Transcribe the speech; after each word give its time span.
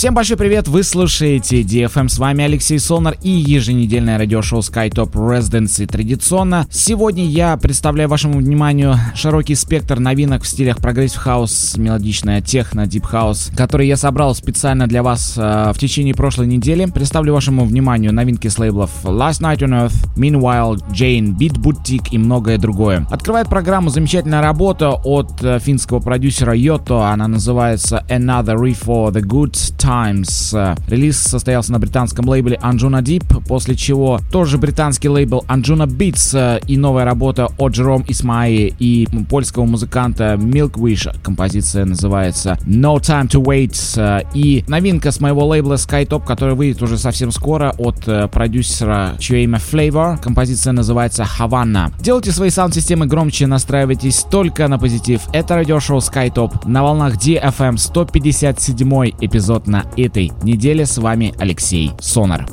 Всем 0.00 0.14
большой 0.14 0.38
привет, 0.38 0.66
вы 0.66 0.82
слушаете 0.82 1.60
DFM, 1.60 2.08
с 2.08 2.18
вами 2.18 2.42
Алексей 2.42 2.78
Солнер 2.78 3.18
и 3.22 3.28
еженедельное 3.28 4.16
радиошоу 4.16 4.60
SkyTop 4.60 5.12
Residency. 5.12 5.86
Традиционно, 5.86 6.66
сегодня 6.70 7.26
я 7.26 7.54
представляю 7.58 8.08
вашему 8.08 8.38
вниманию 8.38 8.94
широкий 9.14 9.54
спектр 9.54 9.98
новинок 9.98 10.44
в 10.44 10.46
стилях 10.46 10.78
прогрессив 10.78 11.18
хаус, 11.18 11.76
мелодичная 11.76 12.40
техно, 12.40 12.86
дип 12.86 13.04
хаус, 13.04 13.50
который 13.54 13.88
я 13.88 13.98
собрал 13.98 14.34
специально 14.34 14.86
для 14.86 15.02
вас 15.02 15.34
э, 15.36 15.72
в 15.74 15.78
течение 15.78 16.14
прошлой 16.14 16.46
недели. 16.46 16.86
Представлю 16.86 17.34
вашему 17.34 17.66
вниманию 17.66 18.14
новинки 18.14 18.48
с 18.48 18.58
лейблов 18.58 19.04
Last 19.04 19.42
Night 19.42 19.58
on 19.58 19.90
Earth, 19.90 20.16
Meanwhile, 20.16 20.82
Jane, 20.92 21.36
Beat 21.36 21.58
Boutique 21.58 22.08
и 22.10 22.16
многое 22.16 22.56
другое. 22.56 23.06
Открывает 23.10 23.50
программу 23.50 23.90
замечательная 23.90 24.40
работа 24.40 24.92
от 24.92 25.44
э, 25.44 25.58
финского 25.58 26.00
продюсера 26.00 26.56
Йото, 26.56 27.04
она 27.04 27.28
называется 27.28 28.02
Another 28.08 28.56
Reef 28.56 28.82
for 28.86 29.12
the 29.12 29.20
Good 29.20 29.52
Time 29.76 29.89
Times. 29.90 30.54
Релиз 30.86 31.18
состоялся 31.18 31.72
на 31.72 31.80
британском 31.80 32.28
лейбле 32.28 32.56
Anjuna 32.62 33.02
Deep, 33.02 33.42
после 33.48 33.74
чего 33.74 34.20
тоже 34.30 34.56
британский 34.56 35.08
лейбл 35.08 35.44
Anjuna 35.48 35.88
Beats 35.88 36.64
и 36.68 36.76
новая 36.76 37.04
работа 37.04 37.48
от 37.58 37.72
Джером 37.72 38.04
Исмаи 38.06 38.72
и 38.78 39.08
польского 39.28 39.64
музыканта 39.64 40.34
Milkwish. 40.34 41.12
Композиция 41.24 41.86
называется 41.86 42.56
No 42.66 43.00
Time 43.00 43.28
to 43.28 43.42
Wait. 43.42 44.26
И 44.32 44.64
новинка 44.68 45.10
с 45.10 45.18
моего 45.18 45.44
лейбла 45.44 45.74
Skytop, 45.74 46.24
который 46.24 46.54
выйдет 46.54 46.80
уже 46.82 46.96
совсем 46.96 47.32
скоро 47.32 47.74
от 47.76 48.06
э, 48.06 48.28
продюсера, 48.28 49.16
имя 49.28 49.58
Flavor. 49.58 50.22
Композиция 50.22 50.72
называется 50.72 51.26
Havana. 51.38 51.92
Делайте 52.00 52.30
свои 52.30 52.50
саунд-системы 52.50 53.06
громче, 53.06 53.48
настраивайтесь 53.48 54.24
только 54.30 54.68
на 54.68 54.78
позитив. 54.78 55.22
Это 55.32 55.56
радиошоу 55.56 55.98
Skytop 55.98 56.68
на 56.68 56.84
волнах 56.84 57.16
DFM 57.16 57.76
157 57.76 58.90
эпизод 59.20 59.66
на 59.66 59.79
этой 59.96 60.32
неделе. 60.42 60.86
С 60.86 60.98
вами 60.98 61.34
Алексей 61.38 61.92
Сонар. 62.00 62.46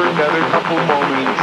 For 0.00 0.06
another 0.06 0.40
couple 0.48 0.76
moments. 0.76 1.40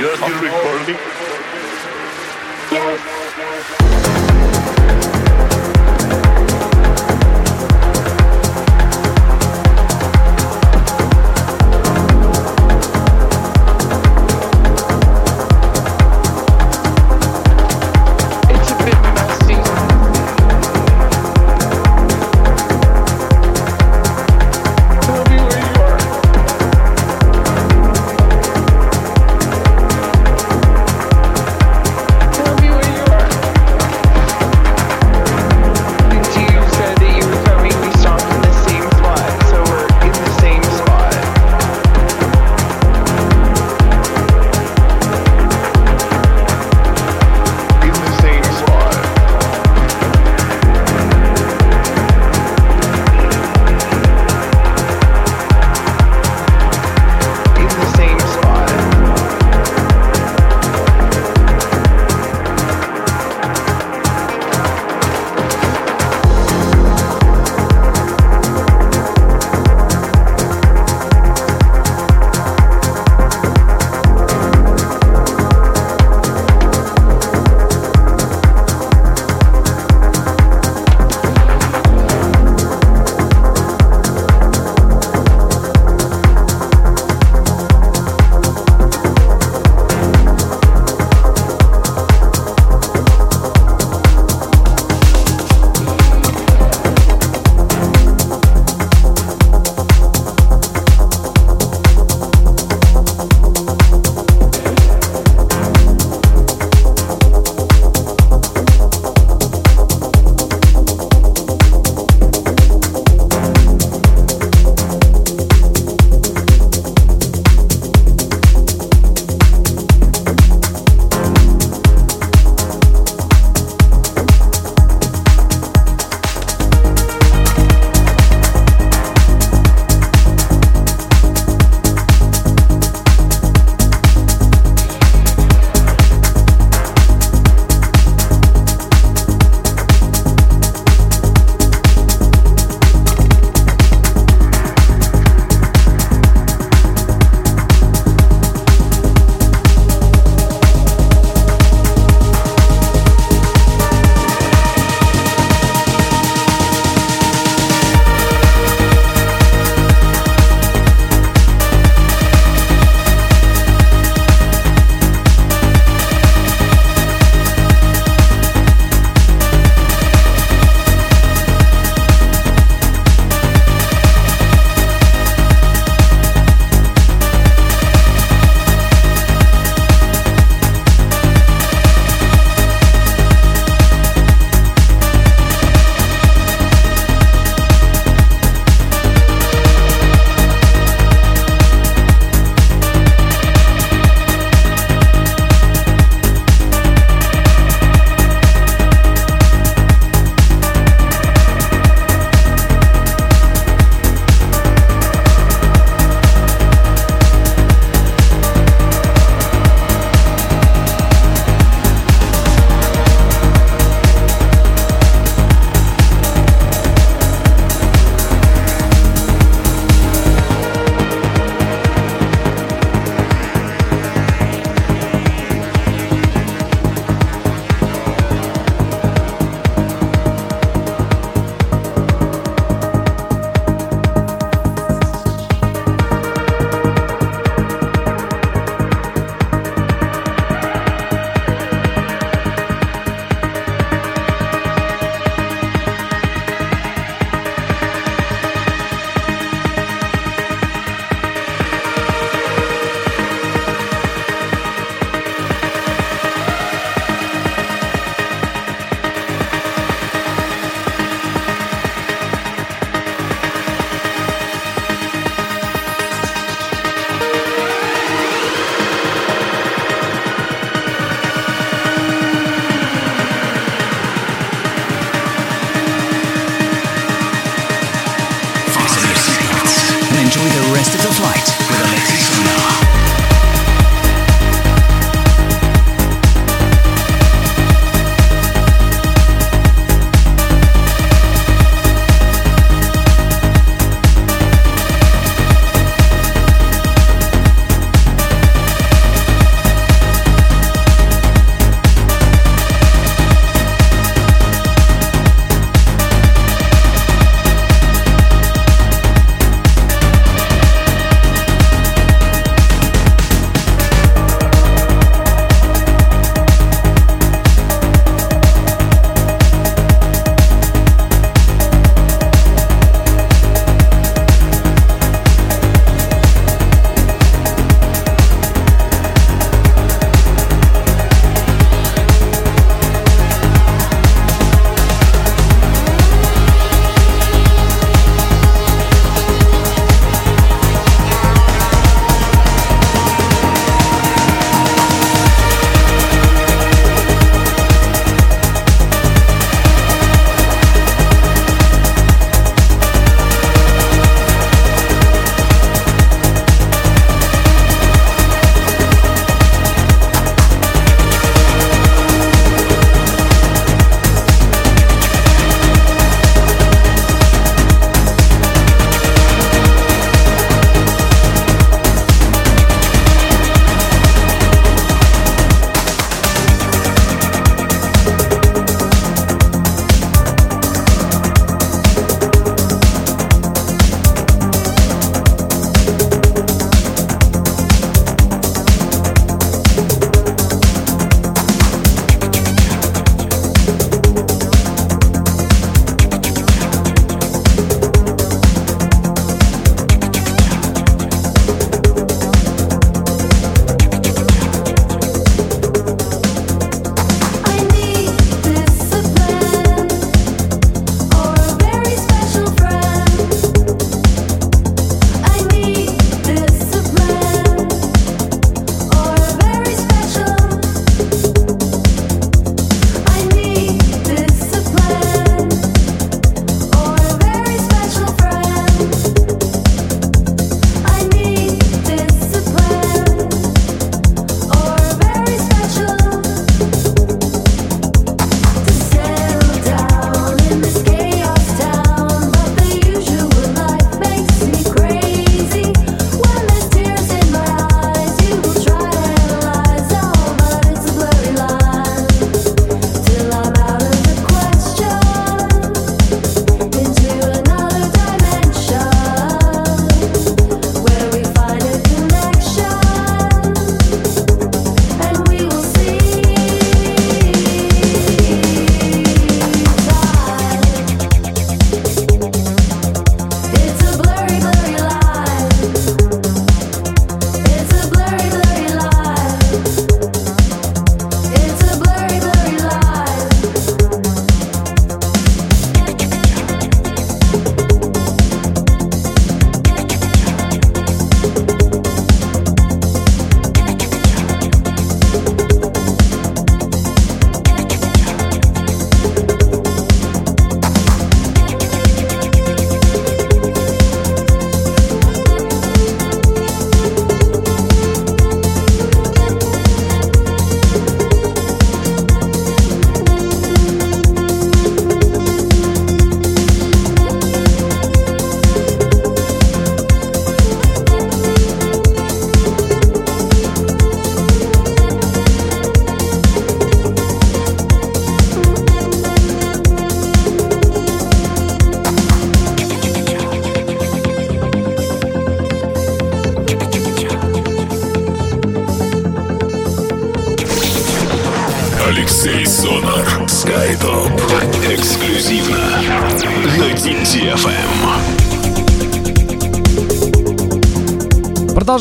You're 0.00 0.16
still 0.16 0.40
recording? 0.42 0.96
Yes. 2.72 3.11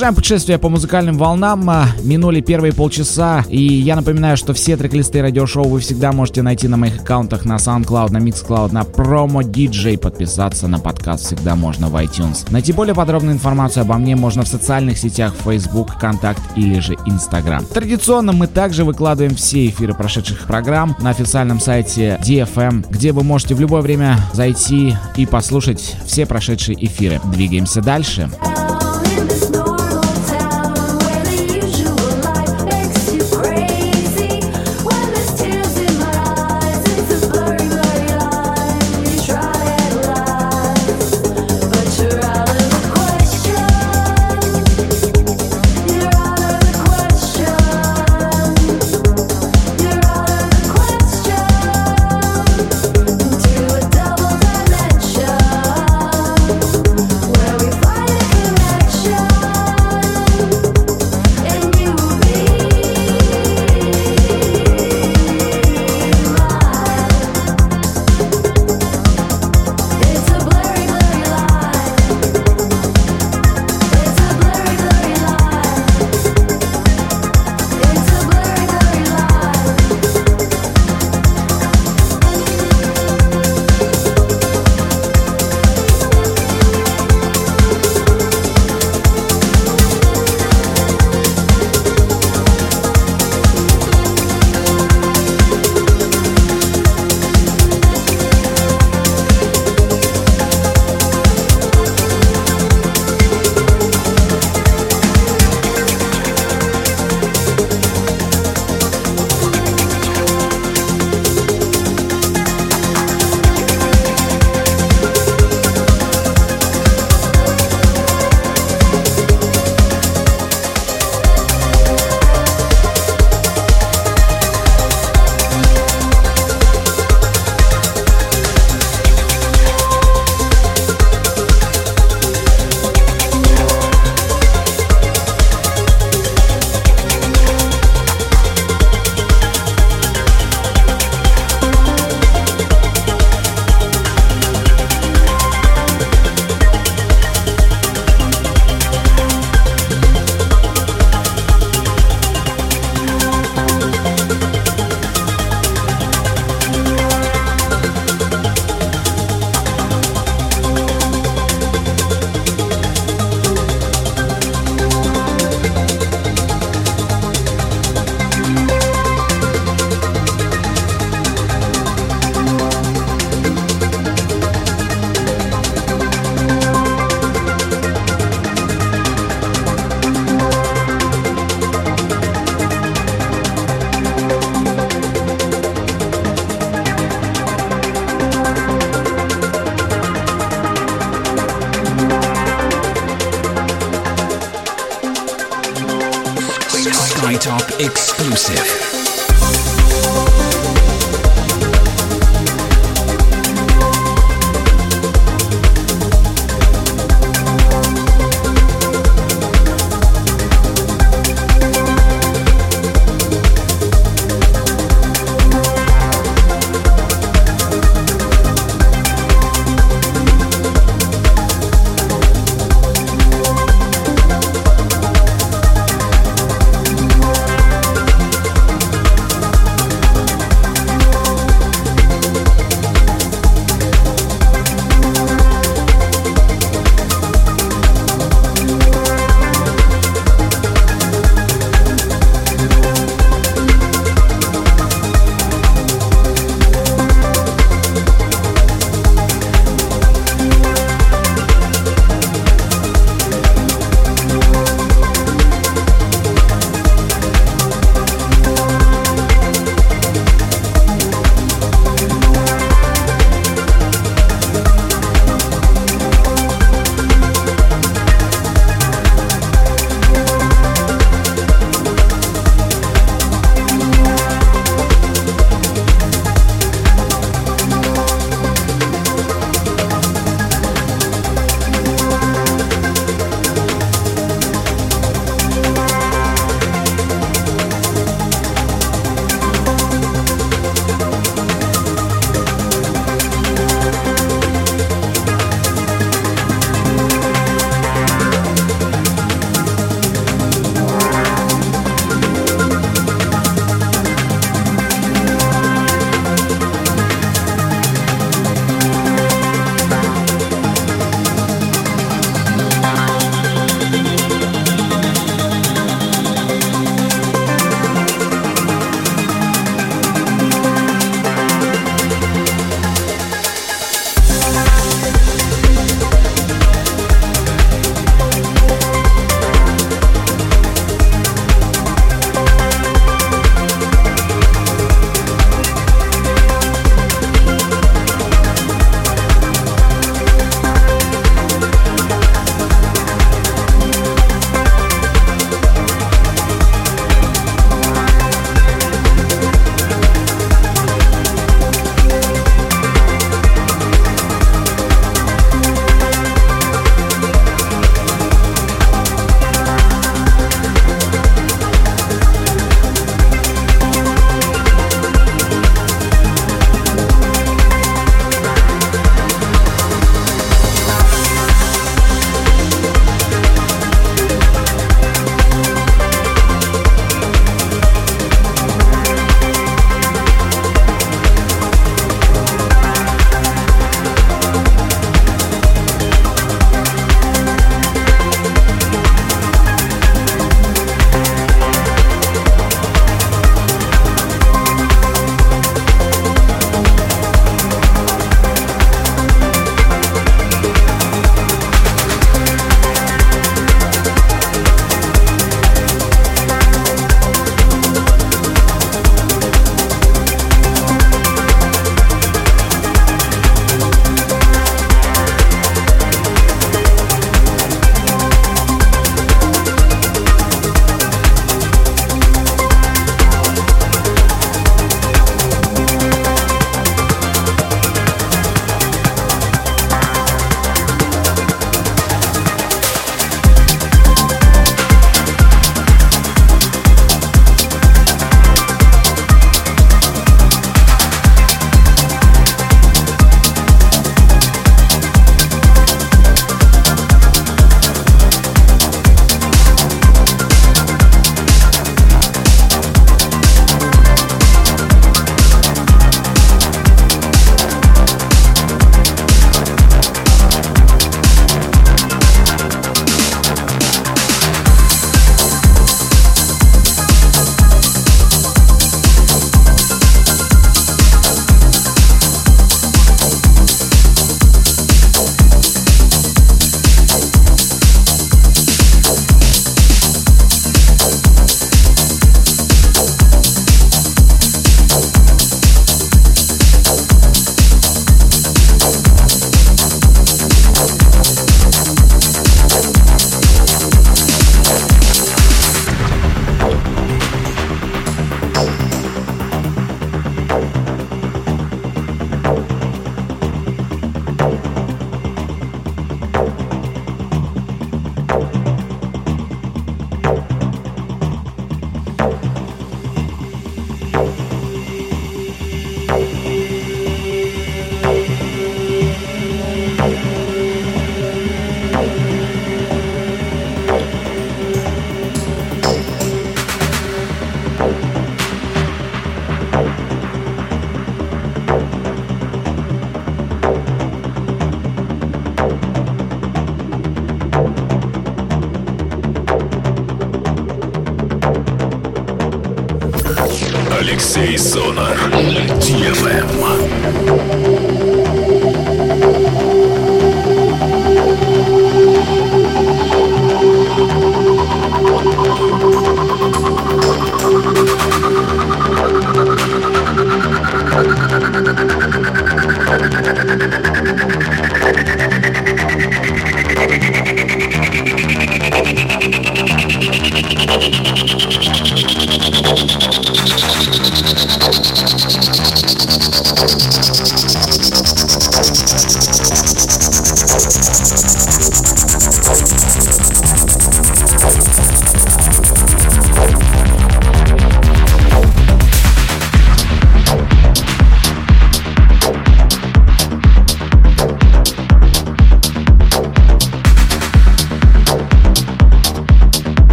Продолжаем 0.00 0.16
путешествие 0.16 0.58
по 0.58 0.70
музыкальным 0.70 1.18
волнам. 1.18 1.68
А, 1.68 1.88
Минули 2.02 2.40
первые 2.40 2.72
полчаса, 2.72 3.44
и 3.50 3.60
я 3.62 3.96
напоминаю, 3.96 4.38
что 4.38 4.54
все 4.54 4.78
трек-листы 4.78 5.20
радиошоу 5.20 5.68
вы 5.68 5.80
всегда 5.80 6.10
можете 6.12 6.40
найти 6.40 6.68
на 6.68 6.78
моих 6.78 7.02
аккаунтах 7.02 7.44
на 7.44 7.56
SoundCloud, 7.56 8.10
на 8.10 8.16
Mixcloud, 8.16 8.72
на 8.72 8.80
Promo 8.80 9.42
DJ. 9.42 9.98
Подписаться 9.98 10.68
на 10.68 10.78
подкаст 10.78 11.26
всегда 11.26 11.54
можно 11.54 11.90
в 11.90 11.96
iTunes. 11.96 12.50
Найти 12.50 12.72
более 12.72 12.94
подробную 12.94 13.34
информацию 13.34 13.82
обо 13.82 13.96
мне 13.96 14.16
можно 14.16 14.42
в 14.42 14.48
социальных 14.48 14.96
сетях 14.96 15.34
Facebook, 15.44 15.98
Контакт 16.00 16.40
или 16.56 16.78
же 16.78 16.94
Instagram. 17.04 17.66
Традиционно 17.66 18.32
мы 18.32 18.46
также 18.46 18.84
выкладываем 18.84 19.34
все 19.34 19.66
эфиры 19.66 19.92
прошедших 19.92 20.46
программ 20.46 20.96
на 21.00 21.10
официальном 21.10 21.60
сайте 21.60 22.18
DFM, 22.24 22.86
где 22.88 23.12
вы 23.12 23.22
можете 23.22 23.54
в 23.54 23.60
любое 23.60 23.82
время 23.82 24.16
зайти 24.32 24.96
и 25.18 25.26
послушать 25.26 25.94
все 26.06 26.24
прошедшие 26.24 26.82
эфиры. 26.86 27.20
Двигаемся 27.34 27.82
дальше. 27.82 28.30
In 28.40 28.59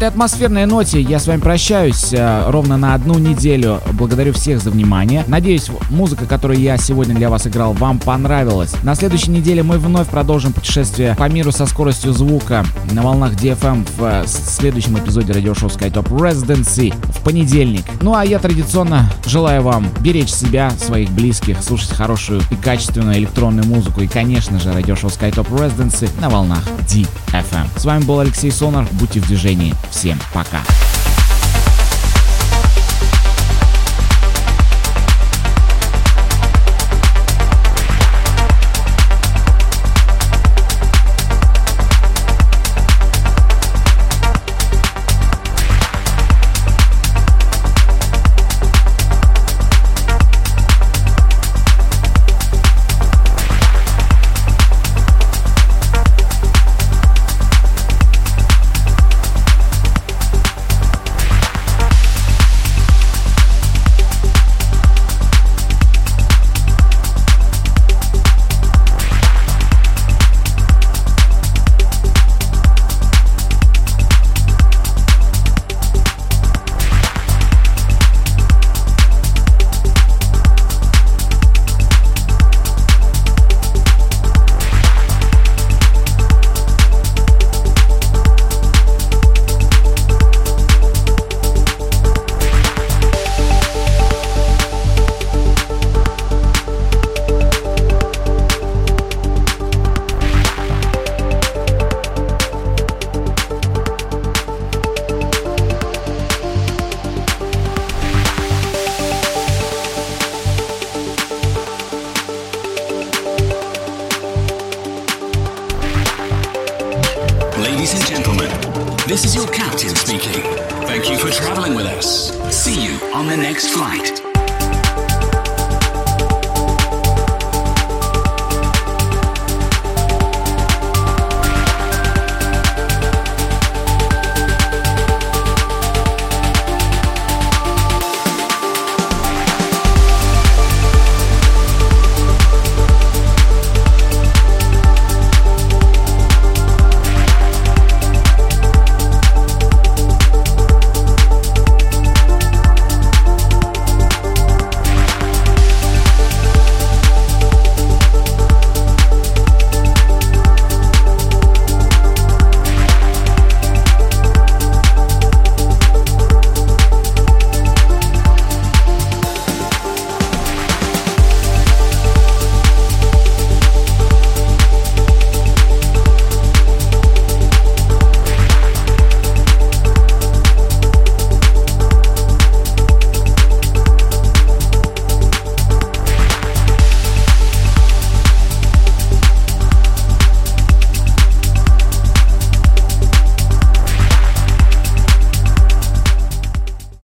Этой 0.00 0.08
атмосферной 0.08 0.64
ноте 0.64 0.98
я 0.98 1.18
с 1.18 1.26
вами 1.26 1.40
прощаюсь 1.40 2.14
э, 2.14 2.50
ровно 2.50 2.78
на 2.78 2.94
одну 2.94 3.18
неделю. 3.18 3.82
Благодарю 3.92 4.32
всех 4.32 4.58
за 4.62 4.70
внимание. 4.70 5.24
Надеюсь, 5.26 5.70
музыка, 5.90 6.24
которую 6.24 6.58
я 6.58 6.78
сегодня 6.78 7.14
для 7.14 7.28
вас 7.28 7.46
играл, 7.46 7.74
вам 7.74 7.98
понравилась. 7.98 8.72
На 8.82 8.94
следующей 8.94 9.30
неделе 9.30 9.62
мы 9.62 9.76
вновь 9.76 10.08
продолжим 10.08 10.54
путешествие 10.54 11.14
по 11.16 11.28
миру 11.28 11.52
со 11.52 11.66
скоростью 11.66 12.14
звука 12.14 12.64
на 12.92 13.02
волнах 13.02 13.34
DFM 13.34 13.86
в 13.98 14.02
э, 14.02 14.24
следующем 14.26 14.98
эпизоде 14.98 15.34
радиошоу 15.34 15.68
SkyTop 15.68 16.08
Residency 16.08 16.94
понедельник. 17.20 17.84
Ну 18.02 18.14
а 18.14 18.24
я 18.24 18.38
традиционно 18.38 19.10
желаю 19.24 19.62
вам 19.62 19.88
беречь 20.00 20.32
себя, 20.32 20.70
своих 20.70 21.10
близких, 21.10 21.62
слушать 21.62 21.92
хорошую 21.92 22.42
и 22.50 22.56
качественную 22.56 23.18
электронную 23.18 23.66
музыку 23.66 24.00
и, 24.00 24.06
конечно 24.06 24.58
же, 24.58 24.72
радиошоу 24.72 25.10
SkyTop 25.10 25.48
Residency 25.50 26.08
на 26.20 26.30
волнах 26.30 26.62
DFM. 26.88 27.66
С 27.76 27.84
вами 27.84 28.04
был 28.04 28.20
Алексей 28.20 28.50
Сонар. 28.50 28.86
Будьте 28.92 29.20
в 29.20 29.26
движении. 29.26 29.74
Всем 29.90 30.18
пока. 30.32 30.58
Ladies 30.58 30.89